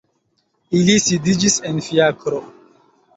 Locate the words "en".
1.73-1.83